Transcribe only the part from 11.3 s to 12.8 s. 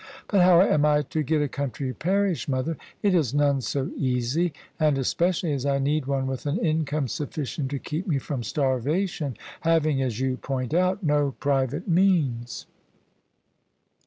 private means."